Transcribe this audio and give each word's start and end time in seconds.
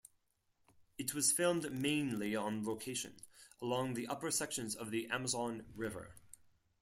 It 0.97 1.13
was 1.13 1.31
filmed 1.31 1.71
mainly 1.71 2.35
on 2.35 2.65
location, 2.65 3.17
along 3.61 3.93
the 3.93 4.07
upper 4.07 4.31
sections 4.31 4.75
of 4.75 4.89
the 4.89 5.05
Amazon 5.11 5.63
River. 5.75 6.15